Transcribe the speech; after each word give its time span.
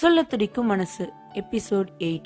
சொல்ல 0.00 0.22
துடிக்கும் 0.22 0.66
மனசு 0.66 1.12
எபிசோட் 1.34 1.86
எயிட் 1.98 2.22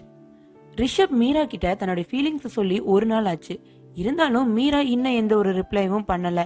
ரிஷப் 0.76 1.08
மீரா 1.08 1.44
கிட்ட 1.44 1.74
தன்னுடைய 1.74 2.08
ஃபீலிங்ஸ் 2.10 2.46
சொல்லி 2.46 2.80
ஒரு 2.80 3.06
நாள் 3.06 3.24
ஆச்சு. 3.24 3.60
இருந்தாலும் 3.94 4.52
மீரா 4.52 4.80
இன்னும் 4.80 5.12
எந்த 5.12 5.36
ஒரு 5.36 5.52
ரிப்ளைவும் 5.52 6.04
பண்ணல. 6.08 6.44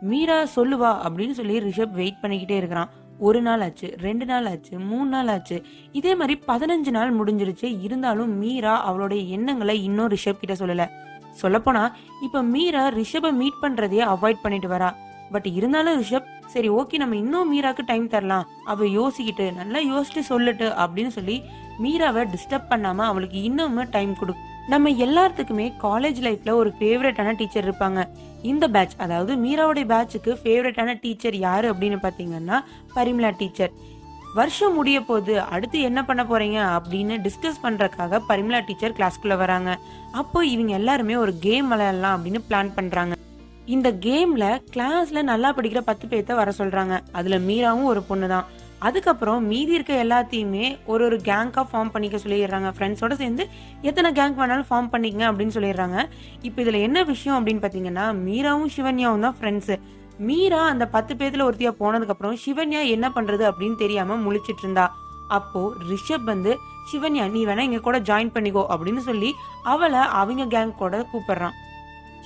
மீரா 0.00 0.42
சொல்லுவா 0.42 0.96
அப்படின்னு 1.06 1.30
சொல்லி 1.30 1.58
ரிஷப் 1.58 1.90
வெயிட் 1.90 2.18
பண்ணிக்கிட்டே 2.22 2.50
இருக்கிறான். 2.50 2.90
ஒரு 3.18 3.42
நாள் 3.42 3.60
ஆச்சு 3.60 3.94
ரெண்டு 4.00 4.24
நாள் 4.24 4.46
ஆச்சு 4.46 4.78
மூணு 4.78 5.08
நாள் 5.08 5.26
ஆச்சு. 5.26 5.62
இதே 5.92 6.14
மாதிரி 6.14 6.40
பதினஞ்சு 6.48 6.90
நாள் 6.90 7.16
முடிஞ்சிருச்சு. 7.16 7.82
இருந்தாலும் 7.82 8.36
மீரா 8.36 8.82
அவளுடைய 8.82 9.22
எண்ணங்களை 9.22 9.82
இன்னும் 9.82 10.08
ரிஷப் 10.08 10.38
கிட்ட 10.40 10.54
சொல்லல. 10.54 10.88
சொல்லப்போனா 11.42 11.92
இப்ப 12.22 12.42
மீரா 12.42 12.88
ரிஷபை 12.88 13.32
மீட் 13.32 13.60
பண்றதையே 13.62 14.16
அவாய்ட் 14.16 14.42
பண்ணிட்டு 14.42 14.68
வரா. 14.68 14.94
பட் 15.32 15.48
இருந்தாலும் 15.58 16.02
ரிஷப் 16.02 16.28
சரி 16.54 16.68
ஓகே 16.70 16.96
நம்ம 17.02 17.16
இன்னும் 17.16 17.50
மீராக்கு 17.52 17.82
டைம் 17.86 18.06
தரலாம். 18.08 18.46
அவ 18.64 18.84
யோசிக்கிட்டு 18.98 19.46
நல்லா 19.54 19.80
யோசிச்சு 19.92 20.22
சொல்லட்டு 20.28 20.68
அப்படின்னு 20.84 21.12
சொல்லி 21.16 21.42
மீராவை 21.82 22.22
டிஸ்டர்ப் 22.34 22.70
பண்ணாம 22.70 23.04
அவளுக்கு 23.10 23.40
இன்னுமே 23.48 23.84
டைம் 23.90 24.14
கொடு. 24.20 24.34
நம்ம 24.68 24.90
எல்லாத்துக்குமே 25.04 25.66
காலேஜ் 25.82 26.18
லைஃப்ல 26.26 26.50
ஒரு 26.60 26.70
ஃபேவரட்டான 26.78 27.36
டீச்சர் 27.36 27.68
இருப்பாங்க. 27.68 28.00
இந்த 28.42 28.64
பேட்ச் 28.74 28.96
அதாவது 29.04 29.34
மீராவுடைய 29.44 29.84
பேட்சுக்கு 29.92 30.32
ஃபேவரட்டான 30.42 30.96
டீச்சர் 31.00 31.36
யாரு 31.36 31.72
அப்படின்னு 31.72 31.98
பாத்தீங்கன்னா 32.06 32.58
பரிமலா 32.96 33.30
டீச்சர் 33.38 33.72
வருஷம் 34.34 34.74
முடிய 34.74 34.98
போது 35.00 35.40
அடுத்து 35.40 35.78
என்ன 35.80 36.00
பண்ண 36.04 36.22
போறீங்க 36.22 36.58
அப்படின்னு 36.78 37.14
டிஸ்கஸ் 37.26 37.62
பண்றதுக்காக 37.62 38.20
பரிமலா 38.28 38.60
டீச்சர் 38.66 38.96
கிளாஸ்க்குள்ள 38.98 39.36
வராங்க. 39.36 39.70
அப்போ 40.12 40.46
இவங்க 40.54 40.72
எல்லாருமே 40.72 41.16
ஒரு 41.16 41.34
கேம் 41.46 41.68
விளையாடலாம் 41.68 42.16
அப்படின்னு 42.16 42.42
பிளான் 42.50 42.74
பண்றாங்க. 42.74 43.14
இந்த 43.74 43.88
கேம்ல 44.04 44.44
கிளாஸ்ல 44.74 45.22
நல்லா 45.30 45.48
படிக்கிற 45.56 45.80
பத்து 45.88 46.04
பேர்த்த 46.10 46.34
வர 46.38 46.50
சொல்றாங்க. 46.58 46.94
அதுல 47.18 47.36
மீராவும் 47.48 47.88
ஒரு 47.92 48.00
பொண்ணு 48.10 48.26
தான் 48.32 48.46
அதுக்கப்புறம் 48.86 49.40
மீதி 49.50 49.72
இருக்க 49.76 49.92
எல்லாத்தையுமே 50.04 50.66
ஒரு 50.92 51.02
ஒரு 51.08 51.16
கேங்காக 51.28 51.64
ஃபார்ம் 51.70 51.90
பண்ணிக்க 51.94 52.16
சொல்லிடுறாங்க. 52.24 52.68
ஃப்ரெண்ட்ஸோட 52.76 53.14
சேர்ந்து 53.22 53.44
எத்தனை 53.88 54.10
கேங் 54.18 54.38
வேணாலும் 54.40 54.68
ஃபார்ம் 54.70 54.90
பண்ணிக்கங்க 54.94 55.26
அப்படின்னு 55.30 55.56
சொல்லிடுறாங்க. 55.58 55.98
இப்போ 56.48 56.58
இதுல 56.64 56.80
என்ன 56.88 57.02
விஷயம் 57.12 57.36
அப்படின்னு 57.38 57.64
பாத்தீங்கன்னா 57.66 58.06
மீராவும் 58.26 58.72
சிவன்யாவும் 58.76 59.26
தான் 59.26 59.38
ஃப்ரெண்ட்ஸு 59.40 59.76
மீரா 60.28 60.62
அந்த 60.72 60.84
பத்து 60.96 61.12
பேர்த்துல 61.18 61.46
ஒருத்தியா 61.48 61.74
போனதுக்கப்புறம் 61.82 62.40
சிவன்யா 62.46 62.80
என்ன 62.94 63.06
பண்றது 63.18 63.46
அப்படின்னு 63.50 63.78
தெரியாம 63.84 64.18
முழிச்சிட்டு 64.26 64.64
இருந்தா. 64.66 64.86
அப்போ 65.38 65.62
ரிஷப் 65.92 66.28
வந்து 66.34 66.52
சிவன்யா 66.90 67.24
நீ 67.36 67.40
வேணா 67.46 67.64
இங்க 67.70 67.80
கூட 67.86 67.98
ஜாயின் 68.10 68.34
பண்ணிக்கோ 68.34 68.62
அப்படின்னு 68.74 69.02
சொல்லி 69.08 69.32
அவளை 69.72 70.02
அவங்க 70.20 70.44
கேங் 70.54 70.78
கூட 70.82 71.06
கூப்பிடுறான். 71.12 71.56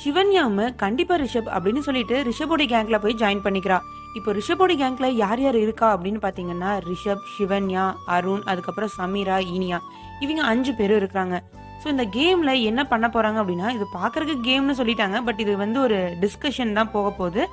சிவன்யாம 0.03 0.75
கண்டிப்பா 0.83 1.15
ரிஷப் 1.23 1.51
அப்படின்னு 1.55 1.83
சொல்லிட்டு 1.87 2.17
ரிஷபோட 2.29 2.63
கேங்க்ல 2.73 2.99
போய் 3.05 3.21
ஜாயின் 3.23 3.43
பண்ணிக்கிறா. 3.47 3.79
இப்போ 4.19 4.31
ரிஷபோட 4.39 4.73
கேங்க்ல 4.81 5.09
யார் 5.23 5.41
யார் 5.41 5.59
இருக்கா 5.65 5.89
அப்படின்னு 5.95 6.21
பாத்தீங்கன்னா 6.25 6.71
ரிஷப் 6.89 7.27
சிவன்யா 7.35 7.85
அருண் 8.17 8.43
அதுக்கப்புறம் 8.51 8.93
சமீரா 8.99 9.37
இனியா. 9.57 9.79
இவங்க 10.25 10.43
அஞ்சு 10.53 10.73
பேரும் 10.81 11.01
இருக்கிறாங்க. 11.01 11.37
ஸோ 11.83 11.89
இந்த 11.95 12.05
கேம்ல 12.17 12.51
என்ன 12.71 12.81
பண்ண 12.93 13.07
போறாங்க 13.15 13.39
அப்படின்னா 13.43 13.69
இது 13.77 13.87
பாக்குறதுக்கு 13.99 14.49
கேம்னு 14.49 14.79
சொல்லிட்டாங்க 14.81 15.21
பட் 15.29 15.41
இது 15.45 15.55
வந்து 15.57 15.81
ஒரு 15.81 15.99
டிஸ்கஷன் 16.25 16.77
தான் 16.79 16.93
போக 16.97 17.11
போகுது. 17.21 17.45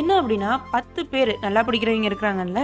என்ன 0.00 0.10
அப்படின்னா 0.20 0.50
பத்து 0.74 1.00
பேர் 1.06 1.32
நல்லா 1.44 1.62
படிக்கிறவங்க 1.68 2.08
இருக்கிறாங்கல்ல 2.10 2.60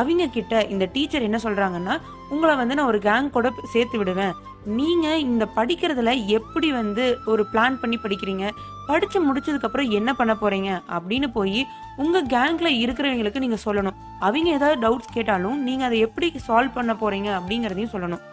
அவங்க 0.00 0.26
கிட்ட 0.36 0.54
இந்த 0.74 0.84
டீச்சர் 0.94 1.26
என்ன 1.28 1.38
சொல்றாங்கன்னா 1.44 1.94
உங்களை 2.34 2.54
வந்து 2.60 2.76
நான் 2.78 2.90
ஒரு 2.92 2.98
கேங் 3.08 3.34
கூட 3.36 3.48
சேர்த்து 3.74 3.98
விடுவேன். 3.98 4.34
நீங்கள் 4.78 5.22
இந்த 5.26 5.44
படிக்கிறதுல 5.56 6.12
எப்படி 6.38 6.68
வந்து 6.78 7.04
ஒரு 7.32 7.42
பிளான் 7.52 7.78
பண்ணி 7.82 7.98
படிக்கிறீங்க? 8.04 8.46
படித்து 8.88 9.18
முடிச்சதுக்கப்புறம் 9.26 9.90
என்ன 9.98 10.10
பண்ண 10.18 10.32
போகிறீங்க 10.40 10.70
அப்படின்னு 10.96 11.28
போய் 11.36 11.60
உங்கள் 12.04 12.28
கேங்கில் 12.34 12.78
இருக்கிறவங்களுக்கு 12.82 13.42
நீங்கள் 13.44 13.64
சொல்லணும். 13.66 13.98
அவங்க 14.26 14.50
ஏதாவது 14.50 14.80
டவுட்ஸ் 14.84 15.14
கேட்டாலும் 15.16 15.60
நீங்கள் 15.68 15.86
அதை 15.86 15.98
எப்படி 16.06 16.28
சால்வ் 16.48 16.76
பண்ண 16.78 16.92
போகிறீங்க 17.02 17.30
அப்படிங்கிறதையும் 17.38 17.94
சொல்லணும். 17.94 18.24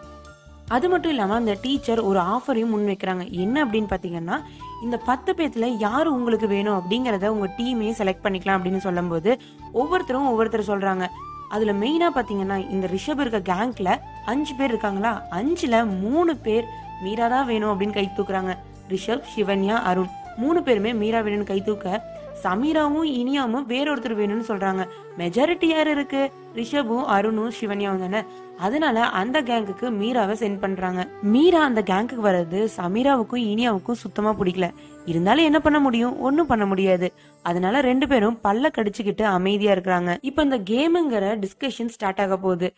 அது 0.76 0.86
மட்டும் 0.88 1.12
இல்லாமல் 1.14 1.36
அந்த 1.36 1.52
டீச்சர் 1.64 2.00
ஒரு 2.10 2.20
ஆஃபரையும் 2.34 2.72
முன் 2.74 2.88
வைக்கிறாங்க. 2.92 3.24
என்ன 3.44 3.56
அப்படின்னு 3.64 3.90
பார்த்தீங்கன்னா 3.90 4.36
இந்த 4.84 4.96
பத்து 5.08 5.30
பேத்துல 5.38 5.66
யார் 5.84 6.08
உங்களுக்கு 6.14 6.46
வேணும் 6.54 6.78
அப்படிங்கிறத 6.78 7.28
உங்கள் 7.34 7.54
டீமே 7.58 7.90
செலக்ட் 8.00 8.24
பண்ணிக்கலாம் 8.24 8.58
அப்படின்னு 8.58 8.80
சொல்லும்போது 8.86 9.30
ஒவ்வொருத்தரும் 9.72 10.28
ஒவ்வொருத்தர் 10.30 10.70
சொல்கிறாங்க 10.72 11.06
அதுல 11.48 11.72
மெயினா 11.72 12.08
பாத்தீங்கன்னா 12.14 12.70
இந்த 12.70 12.88
ரிஷப் 12.92 13.20
இருக்க 13.20 13.54
கேங்க்ல 13.54 14.00
அஞ்சு 14.24 14.54
பேர் 14.54 14.68
இருக்காங்களா? 14.68 15.22
அஞ்சுல 15.30 16.00
மூணு 16.00 16.36
பேர் 16.36 16.64
மீரா 17.02 17.28
தான் 17.28 17.46
வேணும் 17.46 17.80
அப்படின்னு 17.80 17.92
கை 17.92 18.08
தூக்குறாங்க. 18.16 18.56
ரிஷப் 18.88 19.22
சிவன்யா 19.36 19.74
அருண். 19.74 20.08
மூணு 20.36 20.62
பேருமே 20.62 20.92
மீரா 20.94 21.20
வேணும்னு 21.20 21.44
கை 21.44 21.62
தூக்க 21.62 22.15
சமீராவும் 22.42 23.04
இனியாவும் 23.04 23.64
வேறொருத்தர் 23.68 24.18
வேணும்னு 24.18 24.44
சொல்றாங்க. 24.48 24.88
மெஜாரிட்டி 25.18 25.64
யார் 25.64 25.90
இருக்கு? 25.90 26.30
ரிஷபும் 26.54 27.04
அருணும் 27.08 27.50
சிவன்யாவும் 27.60 28.10
தானே. 28.10 28.26
அதனால 28.58 29.04
அந்த 29.04 29.42
கேங்குக்கு 29.42 29.90
மீராவை 29.90 30.32
சென்ட் 30.32 30.58
பண்றாங்க. 30.58 31.08
மீரா 31.22 31.64
அந்த 31.64 31.82
கேங்குக்கு 31.82 32.24
வர்றது 32.24 32.68
சமீராவுக்கும் 32.76 33.40
இனியாவுக்கும் 33.42 33.92
சுத்தமா 33.92 34.34
பிடிக்கல. 34.34 34.74
இருந்தாலும் 35.04 35.44
என்ன 35.44 35.60
பண்ண 35.60 35.80
முடியும்? 35.80 36.20
ஒன்னும் 36.20 36.46
பண்ண 36.46 36.66
முடியாது. 36.66 37.12
அதனால 37.42 37.80
ரெண்டு 37.80 38.08
பேரும் 38.08 38.38
பல்ல 38.44 38.66
கடிச்சுக்கிட்டு 38.76 39.22
அமைதியா 39.22 39.72
இருக்கிறாங்க. 39.72 40.16
இப்ப 40.20 40.42
இந்த 40.42 40.58
கேமுங்கிற 40.58 41.42
டிஸ்கஷன் 41.42 41.88
ஸ்டார்ட் 41.88 42.20
ஆக 42.20 42.38
போகுது. 42.38 42.72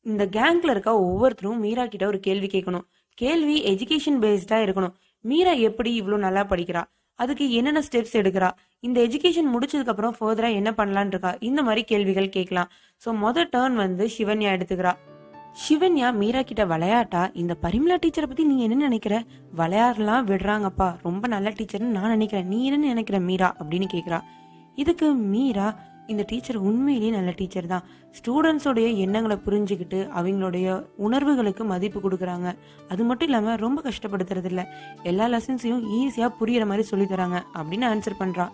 இந்த 0.00 0.26
கேங்க்ல 0.26 0.70
இருக்க 0.70 1.00
ஒவ்வொருத்தரும் 1.00 1.60
மீரா 1.60 1.86
கிட்ட 1.86 2.06
ஒரு 2.06 2.20
கேள்வி 2.20 2.46
கேட்கணும். 2.46 2.84
கேள்வி 3.14 3.74
எஜுகேஷன் 3.74 4.22
பேஸ்டா 4.24 4.58
இருக்கணும். 4.64 4.92
மீரா 5.20 5.50
எப்படி 5.50 5.94
இவ்வளவு 5.94 6.22
நல்லா 6.22 6.44
படிக்கிறா? 6.44 6.84
அதுக்கு 7.14 7.52
என்னென்ன 7.52 7.82
ஸ்டெப்ஸ் 7.92 8.16
எடுக்கிறா? 8.16 8.50
இந்த 8.80 9.00
எஜுகேஷன் 9.00 9.50
முடிச்சதுக்கு 9.54 9.92
அப்புறம் 9.94 10.14
ஃபர்தரா 10.20 10.52
என்ன 10.52 10.70
பண்ணலான் 10.70 11.06
இருக்கா? 11.06 11.36
இந்த 11.40 11.62
மாதிரி 11.62 11.84
கேள்விகள் 11.84 12.28
கேட்கலாம். 12.28 12.70
ஸோ 13.04 13.08
மொதல் 13.08 13.50
டேர்ன் 13.56 13.74
வந்து 13.74 14.08
சிவன்யா 14.18 14.52
எடுத்துக்கிறா. 14.56 14.92
சிவன்யா 15.68 16.12
மீரா 16.12 16.42
கிட்ட 16.42 16.66
விளையாட்டா? 16.66 17.30
இந்த 17.32 17.56
பரிமலா 17.62 17.96
டீச்சரை 18.06 18.26
பத்தி 18.26 18.44
நீ 18.44 18.62
என்ன 18.62 18.74
நினைக்கிற? 18.74 19.22
விளையாடலாம் 19.56 20.26
விடுறாங்கப்பா. 20.26 20.96
ரொம்ப 21.02 21.26
நல்ல 21.26 21.50
டீச்சர்னு 21.50 21.94
நான் 21.98 22.08
நினைக்கிறேன். 22.08 22.46
நீ 22.46 22.64
என்ன 22.64 22.86
நினைக்கிற 22.86 23.18
மீரா? 23.20 23.56
அப்படின்னு 23.58 23.88
கேக்குறா. 23.94 24.20
இதுக்கு 24.74 25.12
மீரா 25.12 25.78
இந்த 26.12 26.22
டீச்சர் 26.30 26.56
உண்மையிலேயே 26.56 27.12
நல்ல 27.12 27.30
டீச்சர் 27.36 27.66
தான். 27.66 27.84
ஸ்டூடெண்ட்ஸோடைய 28.16 28.96
எண்ணங்களை 29.04 29.36
புரிஞ்சுக்கிட்டு 29.46 30.00
அவங்களுடைய 30.18 30.66
உணர்வுகளுக்கு 30.96 31.64
மதிப்பு 31.64 32.00
கொடுக்குறாங்க. 32.00 32.48
அது 32.88 33.04
மட்டும் 33.04 33.28
இல்லாமல் 33.28 33.56
ரொம்ப 33.56 33.82
கஷ்டப்படுத்துறது 33.88 34.44
இல்லை. 34.44 34.64
எல்லா 35.02 35.26
லெசன்ஸையும் 35.26 35.86
ஈஸியாக 36.00 36.30
புரியிற 36.40 36.66
மாதிரி 36.66 36.84
சொல்லித்தராங்க 36.90 37.40
அப்படின்னு 37.58 37.88
ஆன்சர் 37.92 38.20
பண்ணுறா 38.22 38.48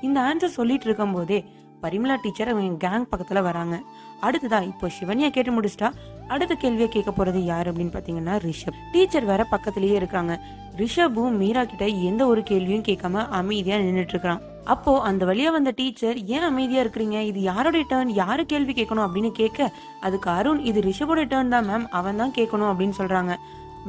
இந்த 0.00 0.20
ஆன்சர் 0.20 0.56
சொல்லிட்டு 0.58 0.86
இருக்கும் 0.86 1.12
போதே 1.12 1.40
பரிமலா 1.82 2.16
டீச்சர் 2.22 2.48
அவங்க 2.48 2.88
கேங் 2.88 3.06
பக்கத்தில் 3.12 3.46
வராங்க. 3.48 3.76
அடுத்ததா 4.26 4.58
இப்போ 4.66 4.90
சிவனியா 4.98 5.28
கேட்டு 5.30 5.52
முடிச்சிட்டா. 5.52 5.88
அடுத்த 6.28 6.54
கேள்வியை 6.54 6.88
கேட்க 6.88 7.10
போறது 7.16 7.40
யார் 7.52 7.68
அப்படின்னு 7.72 7.94
பாத்தீங்கன்னா 7.96 8.36
ரிஷப். 8.46 8.78
டீச்சர் 8.92 9.24
வேற 9.24 9.44
பக்கத்திலேயே 9.44 9.94
இருக்காங்க. 9.94 10.40
ரிஷபும் 10.76 11.36
மீரா 11.42 11.64
கிட்ட 11.64 11.86
எந்த 11.86 12.26
ஒரு 12.26 12.42
கேள்வியும் 12.42 12.88
கேட்காம 12.90 13.26
அமைதியா 13.40 13.76
நின்றுட்டு 13.76 14.14
இருக்கிறான். 14.16 14.42
அப்போ 14.64 15.00
அந்த 15.00 15.26
வழியா 15.26 15.50
வந்த 15.50 15.72
டீச்சர் 15.76 16.24
ஏன் 16.24 16.40
அமைதியா 16.40 16.82
இருக்கிறீங்க? 16.82 17.20
இது 17.20 17.40
யாருடைய 17.40 17.86
டேர்ன் 17.88 18.08
யாரு 18.08 18.46
கேள்வி 18.46 18.72
கேட்கணும்? 18.72 19.06
அப்படின்னு 19.06 19.30
கேட்க 19.30 19.72
அதுக்கு 20.00 20.30
அருண் 20.30 20.58
இது 20.58 20.80
ரிஷபோட 20.80 21.22
டேர்ன் 21.24 21.48
தான் 21.48 21.68
மேம் 21.68 21.86
அவன் 21.88 22.16
தான் 22.16 22.32
கேட்கணும் 22.38 22.70
அப்படின்னு 22.72 22.92
சொல்றாங்க. 22.98 23.36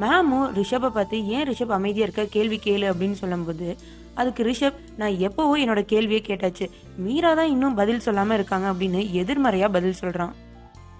மேமும் 0.00 0.62
ரிஷபை 0.62 0.88
பார்த்து 0.88 1.26
ஏன் 1.26 1.48
ரிஷப் 1.48 1.76
அமைதியா 1.78 2.02
இருக்க? 2.02 2.24
கேள்வி 2.24 2.60
கேளு 2.64 2.92
அப்படின்னு 2.92 3.12
சொல்லும்போது 3.12 3.76
அதுக்கு 4.14 4.44
ரிஷப் 4.44 4.74
நான் 4.96 5.18
எப்பவோ 5.18 5.58
என்னோட 5.58 5.80
கேள்வியை 5.80 6.22
கேட்டாச்சு. 6.26 6.70
மீரா 6.96 7.34
தான் 7.34 7.48
இன்னும் 7.48 7.74
பதில் 7.74 8.04
சொல்லாம 8.04 8.32
இருக்காங்க 8.32 8.72
அப்படின்னு 8.72 9.00
எதிர்மறையா 9.22 9.68
பதில் 9.72 10.00
சொல்றான். 10.00 10.30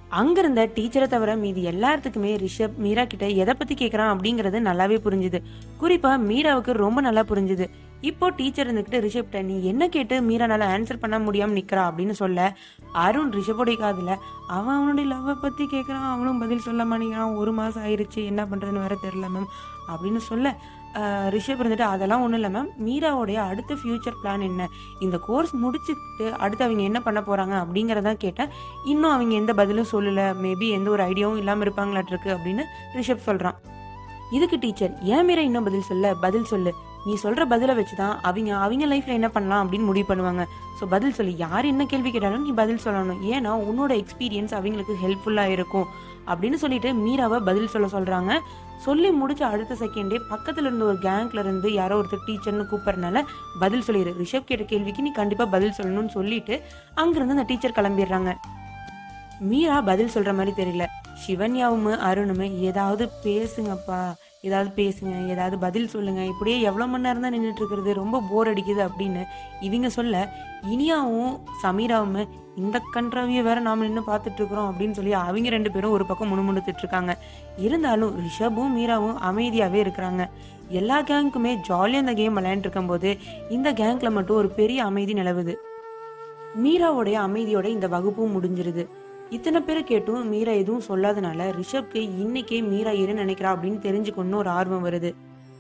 அங்கிருந்த 0.09 0.67
டீச்சரை 0.67 1.07
தவிர 1.07 1.37
மீதி 1.37 1.67
எல்லாத்துக்குமே 1.67 2.47
ரிஷப் 2.47 2.77
மீரா 2.77 3.05
கிட்ட 3.05 3.29
எதை 3.29 3.55
பத்தி 3.55 3.75
கேட்கறான் 3.75 4.13
அப்படிங்கறது 4.15 4.59
நல்லாவே 4.69 4.99
புரிஞ்சுது. 5.05 5.43
குறிப்பா 5.81 6.13
மீராவுக்கு 6.31 6.73
ரொம்ப 6.73 7.01
நல்லா 7.01 7.21
புரிஞ்சுது. 7.21 7.69
இப்போ 8.05 8.29
டீச்சர் 8.29 8.69
இருந்துக்கிட்டு 8.69 9.03
ரிஷப்ட்ட 9.07 9.43
நீ 9.43 9.55
என்ன 9.65 9.89
கேட்டு 9.89 10.21
மீரானால 10.21 10.63
ஆன்சர் 10.75 11.01
பண்ண 11.01 11.19
முடியாம 11.19 11.53
நிக்கிறா? 11.59 11.83
அப்படின்னு 11.89 12.11
சொல்ல 12.11 12.57
அருண் 12.93 13.33
ரிஷபோடைய 13.33 13.77
காதுல 13.85 14.13
அவன் 14.49 14.77
அவனுடைய 14.77 15.15
லவ்வை 15.15 15.35
பத்தி 15.35 15.65
கேட்குறான் 15.65 16.05
அவனும் 16.15 16.39
பதில் 16.39 16.65
சொல்ல 16.67 16.85
மாட்டேங்கிறான். 16.85 17.37
ஒரு 17.37 17.53
மாசம் 17.53 17.85
ஆயிருச்சு 17.85 18.21
என்ன 18.25 18.45
பண்றதுன்னு 18.45 18.81
வேற 18.81 18.97
தெரியல 19.03 19.29
மேம் 19.35 19.49
அப்படின்னு 19.89 20.21
சொல்ல 20.31 20.57
ரிஷப் 21.35 21.61
இருந்துட்டு 21.63 21.87
அதெல்லாம் 21.95 22.23
ஒன்றும் 22.23 22.41
இல்லை 22.41 22.53
மேம் 22.61 22.73
மீராவுடைய 22.87 23.35
அடுத்த 23.35 23.75
ஃபியூச்சர் 23.75 24.19
பிளான் 24.23 24.43
என்ன? 24.43 24.69
இந்த 25.01 25.17
கோர்ஸ் 25.19 25.53
முடிச்சுட்டு 25.57 26.31
அடுத்து 26.45 26.65
அவங்க 26.65 26.83
என்ன 26.83 27.01
பண்ண 27.01 27.21
போகிறாங்க 27.21 27.57
அப்படிங்கிறதான் 27.63 28.23
கேட்டேன். 28.25 28.51
இன்னும் 28.87 29.11
அவங்க 29.11 29.35
எந்த 29.35 29.55
பதிலும் 29.55 29.93
சொல்லலை. 29.93 30.27
மேபி 30.43 30.69
எந்த 30.71 30.91
ஒரு 30.91 31.03
ஐடியாவும் 31.03 31.37
இல்லாமல் 31.37 31.67
இருப்பாங்களாட்டிருக்கு 31.67 32.37
அப்படின்னு 32.37 32.63
ரிஷப் 32.95 33.27
சொல்கிறான் 33.29 33.59
இதுக்கு 34.31 34.59
டீச்சர் 34.59 34.93
ஏன் 35.03 35.25
மீரா 35.25 35.41
இன்னும் 35.41 35.65
பதில் 35.65 35.89
சொல்ல? 35.91 36.15
பதில் 36.21 36.45
சொல்லு. 36.45 36.73
நீ 37.05 37.19
சொல்ற 37.23 37.45
பதிலை 37.45 37.75
வச்சுதான் 37.79 38.15
அவங்க 38.23 38.57
அவங்க 38.57 38.87
லைஃப்ல 38.87 39.17
என்ன 39.19 39.29
பண்ணலாம் 39.29 39.63
அப்படின்னு 39.65 39.85
முடிவு 39.85 40.15
பண்ணுவாங்க. 40.15 40.45
ஸோ 40.81 40.87
பதில் 40.87 41.13
சொல்லி. 41.13 41.37
யார் 41.37 41.65
என்ன 41.65 41.87
கேள்வி 41.87 42.11
கேட்டாலும் 42.11 42.43
நீ 42.43 42.51
பதில் 42.51 42.81
சொல்லணும். 42.85 43.23
ஏன்னா 43.33 43.53
உன்னோட 43.69 43.93
எக்ஸ்பீரியன்ஸ் 44.03 44.55
அவங்களுக்கு 44.55 44.97
ஹெல்ப்ஃபுல்லா 45.03 45.45
இருக்கும் 45.45 45.87
அப்படின்னு 46.27 46.55
சொல்லிட்டு 46.55 46.93
மீராவை 46.93 47.41
பதில் 47.45 47.69
சொல்ல 47.69 47.87
சொல்றாங்க. 47.87 48.39
சொல்லி 48.77 49.11
முடிச்ச 49.11 49.43
அடுத்த 49.43 49.75
செகண்டே 49.75 50.19
பக்கத்துல 50.31 50.67
இருந்த 50.67 50.85
ஒரு 50.85 50.99
கேங்க்ல 50.99 51.39
இருந்து 51.39 51.73
யாரோ 51.73 52.01
ஒருத்தர் 52.01 52.27
டீச்சர்னு 52.27 52.67
கூப்பிட்றனால 52.71 53.23
பதில் 53.61 53.83
சொல்லிடு 53.83 54.17
ரிஷப் 54.23 54.49
கேட்ட 54.51 54.65
கேள்விக்கு 54.65 55.03
நீ 55.03 55.11
கண்டிப்பா 55.11 55.45
பதில் 55.45 55.75
சொல்லணும்னு 55.79 56.09
சொல்லிட்டு 56.09 56.63
அங்கிருந்து 56.95 57.35
அந்த 57.35 57.47
டீச்சர் 57.47 57.77
கிளம்பிடுறாங்க. 57.77 58.33
மீரா 59.39 59.81
பதில் 59.81 60.11
சொல்ற 60.15 60.35
மாதிரி 60.35 60.53
தெரியல. 60.57 60.85
சிவன்யாவும் 61.27 61.99
அருணுமே 62.11 62.49
ஏதாவது 62.59 63.11
பேசுங்கப்பா. 63.25 64.03
ஏதாவது 64.49 64.71
பேசுங்க 64.79 65.13
ஏதாவது 65.35 65.57
பதில் 65.65 65.93
சொல்லுங்க. 65.95 66.23
இப்படியே 66.33 66.57
எவ்வளோ 66.69 66.87
மணி 66.93 67.07
நேரம் 67.07 67.25
தான் 67.25 67.35
நின்றுட்டு 67.35 67.63
இருக்கிறது 67.63 67.93
ரொம்ப 68.01 68.23
போர் 68.31 68.51
அடிக்குது 68.53 68.83
அப்படின்னு 68.87 69.23
இவங்க 69.67 69.89
சொல்ல 69.99 70.25
இனியாவும் 70.75 71.35
சமீராவும் 71.63 72.27
இந்த 72.63 72.77
கன்றாவியை 72.95 73.43
வேற 73.47 73.59
நாம் 73.67 73.85
நின்று 73.87 74.03
பார்த்துட்டு 74.09 74.41
இருக்கிறோம் 74.41 74.69
அப்படின்னு 74.71 74.97
சொல்லி 74.99 75.13
அவங்க 75.21 75.53
ரெண்டு 75.55 75.71
பேரும் 75.75 75.95
ஒரு 75.97 76.05
பக்கம் 76.07 76.31
முணுமுணுத்துட்டு 76.33 76.83
இருக்காங்க 76.85 77.13
இருந்தாலும் 77.67 78.13
ரிஷபும் 78.25 78.75
மீராவும் 78.79 79.17
அமைதியாவே 79.31 79.81
இருக்கிறாங்க. 79.85 80.25
எல்லா 80.81 80.99
கேங்க்குமே 81.11 81.53
ஜாலியாக 81.69 82.05
இந்த 82.05 82.15
கேம் 82.21 82.37
விளையாண்டு 82.39 82.67
இருக்கும்போது 82.67 83.11
இந்த 83.57 83.71
கேங்க்ல 83.81 84.11
மட்டும் 84.11 84.41
ஒரு 84.43 84.51
பெரிய 84.61 84.85
அமைதி 84.91 85.15
நிலவுது. 85.21 85.55
மீராவுடைய 86.65 87.17
அமைதியோட 87.27 87.67
இந்த 87.77 87.87
வகுப்பும் 87.95 88.35
முடிஞ்சிருது. 88.37 88.85
இத்தனை 89.31 89.61
பேர் 89.61 89.85
கேட்டும் 89.85 90.29
மீரா 90.29 90.53
எதுவும் 90.53 90.83
சொல்லாதனால 90.89 91.61
ரிஷப்க்கு 91.61 92.01
இன்னைக்கே 92.23 92.69
மீரா 92.69 92.91
இரு 92.91 93.13
நினைக்கிறா 93.13 93.51
அப்படின்னு 93.55 93.79
தெரிஞ்சுக்கணும்னு 93.87 94.35
ஒரு 94.35 94.49
ஆர்வம் 94.49 94.85
வருது. 94.85 95.15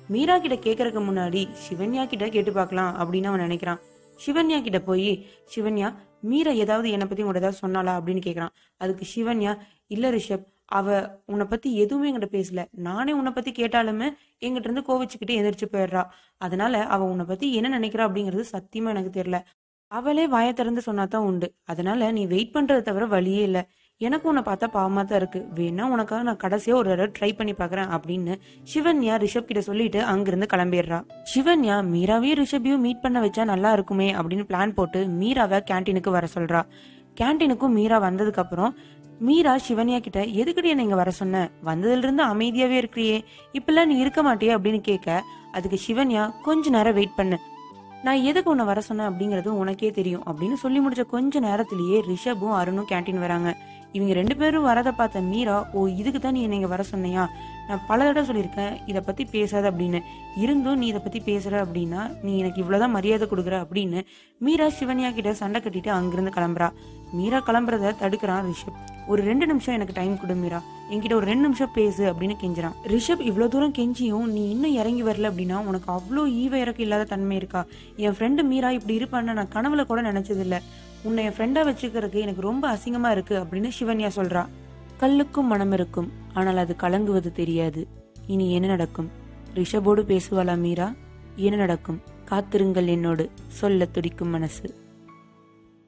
மீரா 0.08 0.38
கிட்ட 0.38 0.56
கேட்கறதுக்கு 0.56 1.02
முன்னாடி 1.02 1.48
சிவன்யா 1.68 2.06
கிட்ட 2.06 2.28
கேட்டு 2.28 2.52
பார்க்கலாம் 2.52 2.96
அப்படின்னு 2.96 3.24
அவன் 3.24 3.40
நினைக்கிறான். 3.40 3.80
சிவன்யா 4.26 4.62
கிட்ட 4.62 4.80
போய் 4.80 5.26
சிவன்யா 5.56 5.94
மீரா 6.20 6.50
ஏதாவது 6.50 6.90
என்னை 6.90 7.06
பத்தி 7.06 7.24
உங்கள்ட்ட 7.24 7.36
ஏதாவது 7.36 7.66
சொன்னாலா 7.66 7.94
அப்படின்னு 8.00 8.20
கேட்கறான் 8.26 8.54
அதுக்கு 8.76 9.06
சிவன்யா 9.16 9.58
இல்ல 9.86 10.10
ரிஷப் 10.10 10.44
அவ 10.66 11.20
உன்னை 11.26 11.46
பத்தி 11.46 11.76
எதுவுமே 11.76 12.16
என்கிட்ட 12.16 12.28
பேசல. 12.30 12.66
நானே 12.70 13.12
உன்னை 13.12 13.32
பத்தி 13.32 13.52
கேட்டாலுமே 13.52 14.12
என்கிட்ட 14.40 14.70
இருந்து 14.70 14.80
கோவிச்சுக்கிட்டு 14.80 15.36
எந்திரிச்சு 15.38 15.66
போயிடுறா. 15.72 16.04
அதனால 16.36 16.84
அவ 16.86 17.04
உன்னை 17.04 17.24
பத்தி 17.24 17.54
என்ன 17.54 17.78
நினைக்கிறா 17.78 18.04
அப்படிங்கிறது 18.08 18.44
சத்தியமா 18.52 18.88
எனக்கு 18.88 19.22
தெரியல. 19.22 19.40
அவளே 19.94 20.26
வாயை 20.26 20.52
திறந்து 20.52 20.82
சொன்னாதான் 20.86 21.26
உண்டு. 21.30 21.54
அதனால 21.64 22.10
நீ 22.10 22.26
வெயிட் 22.26 22.54
பண்றது 22.54 22.80
தவிர 22.80 23.06
வழியே 23.06 23.42
இல்ல. 23.42 23.68
எனக்கு 23.96 24.28
உன்னை 24.28 24.42
பார்த்தா 24.42 24.66
பாவமா 24.68 25.02
தான் 25.04 25.16
இருக்கு. 25.16 25.46
வேணா 25.54 25.82
உனக்காக 25.82 26.22
நான் 26.22 26.40
கடைசியா 26.44 26.74
ஒரு 26.74 26.88
தடவை 26.88 27.12
ட்ரை 27.18 27.36
பண்ணி 27.36 27.52
பாக்குறேன் 27.52 27.90
அப்படின்னு 27.90 28.32
சிவன்யா 28.74 29.14
ரிஷப் 29.16 29.48
கிட்ட 29.48 29.60
சொல்லிட்டு 29.60 30.02
அங்கிருந்து 30.02 30.46
கிளம்பிடுறா. 30.52 30.98
சிவன்யா 31.34 31.76
மீராவையும் 31.92 32.42
ரிஷபையும் 32.42 32.78
மீட் 32.78 33.00
பண்ண 33.00 33.20
வச்சா 33.20 33.44
நல்லா 33.44 33.72
இருக்குமே 33.72 34.14
அப்படின்னு 34.14 34.44
பிளான் 34.48 34.72
போட்டு 34.72 35.06
மீராவை 35.06 35.60
கேன்டீனுக்கு 35.70 36.10
வர 36.10 36.26
சொல்றா. 36.34 36.62
கேன்டீனுக்கும் 37.20 37.68
மீரா 37.68 38.02
வந்ததுக்கு 38.02 38.42
அப்புறம் 38.44 38.76
மீரா 39.18 39.58
சிவன்யா 39.68 40.00
கிட்ட 40.00 40.20
எதுக்கடி 40.24 40.64
என்ன 40.64 40.82
இங்க 40.82 40.94
வர 40.94 41.10
சொன்ன? 41.10 41.50
வந்ததுல 41.64 41.96
இருந்து 41.96 42.24
அமைதியாவே 42.24 42.76
இருக்கிறியே. 42.82 43.24
இப்பெல்லாம் 43.52 43.86
நீ 43.86 43.96
இருக்க 43.96 44.22
மாட்டியே? 44.22 44.54
அப்படின்னு 44.56 44.80
கேட்க 44.80 45.22
அதுக்கு 45.52 45.78
சிவன்யா 45.88 46.30
கொஞ்ச 46.42 46.70
நேரம் 46.70 46.94
வெயிட் 46.94 47.14
பண்ணு. 47.14 47.38
நான் 48.04 48.22
எதுக்கு 48.22 48.50
உன்னை 48.50 48.64
வர 48.64 48.80
சொன்னேன் 48.80 49.08
அப்படிங்கிறது 49.10 49.50
உனக்கே 49.62 49.90
தெரியும் 49.90 50.24
அப்படின்னு 50.26 50.56
சொல்லி 50.62 50.80
முடிச்ச 50.80 51.02
கொஞ்ச 51.06 51.40
நேரத்திலேயே 51.40 51.98
ரிஷபும் 52.08 52.56
அருணும் 52.58 52.88
கேன்டீன் 52.90 53.18
வராங்க. 53.18 53.50
இவங்க 53.96 54.12
ரெண்டு 54.18 54.34
பேரும் 54.40 54.66
வரதை 54.68 54.92
பார்த்த 55.00 55.20
மீரா 55.32 55.56
ஓ 55.78 55.80
இதுக்கு 56.00 56.20
தான் 56.20 56.34
நீ 56.36 56.40
என்னை 56.46 56.58
வர 56.72 56.84
சொன்னையா? 56.92 57.24
நான் 57.68 57.84
பல 57.90 57.98
தடவை 58.06 58.24
சொல்லியிருக்கேன் 58.28 58.74
இதை 58.90 59.00
பற்றி 59.08 59.24
பேசாத 59.34 59.70
அப்படின்னு. 59.70 60.00
இருந்தும் 60.44 60.80
நீ 60.80 60.86
இதை 60.92 61.00
பற்றி 61.04 61.20
பேசுகிற 61.28 61.60
அப்படின்னா 61.64 62.00
நீ 62.24 62.32
எனக்கு 62.38 62.62
இவ்வளோதான் 62.62 62.94
மரியாதை 62.96 63.26
கொடுக்குற 63.30 63.58
அப்படின்னு 63.64 64.00
மீரா 64.46 64.66
சிவன்யா 64.78 65.10
கிட்ட 65.18 65.32
சண்டை 65.42 65.60
கட்டிட்டு 65.64 65.90
அங்கிருந்து 65.98 66.32
கிளம்புறா. 66.38 66.70
மீரா 67.18 67.38
கிளம்புறத 67.48 67.94
தடுக்கிறான் 68.02 68.46
ரிஷப். 68.50 68.78
ஒரு 69.12 69.22
ரெண்டு 69.30 69.44
நிமிஷம் 69.46 69.76
எனக்கு 69.76 69.94
டைம் 69.96 70.14
கொடு 70.20 70.34
மீரா. 70.34 70.60
என்கிட்ட 70.92 71.14
ஒரு 71.20 71.26
ரெண்டு 71.30 71.44
நிமிஷம் 71.46 71.74
பேசு 71.74 72.02
அப்படின்னு 72.10 72.36
கெஞ்சுறான். 72.42 72.76
ரிஷப் 72.92 73.22
இவ்வளோ 73.30 73.46
தூரம் 73.48 73.74
கெஞ்சியும் 73.78 74.28
நீ 74.36 74.42
இன்னும் 74.54 74.76
இறங்கி 74.80 75.02
வரல 75.08 75.30
அப்படின்னா 75.32 75.58
உனக்கு 75.70 75.88
அவ்வளோ 75.96 76.22
ஈவ 76.42 76.54
இறக்கம் 76.62 76.86
இல்லாத 76.86 77.04
தன்மை 77.12 77.36
இருக்கா? 77.36 77.62
என் 77.96 78.16
ஃப்ரெண்டு 78.18 78.44
மீரா 78.50 78.70
இப்படி 78.78 78.96
இருப்பான்னு 79.00 79.38
நான் 79.40 79.54
கனவுல 79.56 79.84
கூட 79.90 80.02
நினைச்சதில்ல. 80.10 80.58
உன்னை 81.04 81.24
என் 81.24 81.32
ஃப்ரெண்டாக 81.32 81.68
வச்சுக்கிறதுக்கு 81.70 82.20
எனக்கு 82.20 82.40
ரொம்ப 82.40 82.64
அசிங்கமாக 82.74 83.14
இருக்குது 83.16 83.40
அப்படின்னு 83.42 83.70
சிவன்யா 83.80 84.10
சொல்கிறா 84.16 84.42
கல்லுக்கும் 85.00 85.50
மனம் 85.52 85.72
இருக்கும். 85.72 86.12
ஆனால் 86.32 86.56
அது 86.56 86.76
கலங்குவது 86.82 87.32
தெரியாது. 87.32 87.86
இனி 88.26 88.52
என்ன 88.52 88.68
நடக்கும்? 88.68 89.10
ரிஷபோடு 89.54 90.02
பேசுவாளா 90.12 90.58
மீரா? 90.58 90.94
என்ன 91.36 91.56
நடக்கும்? 91.56 92.00
காத்திருங்கள் 92.24 92.86
என்னோடு. 92.86 93.30
சொல்ல 93.60 93.86
துடிக்கும் 93.86 94.28
மனசு. 94.28 94.66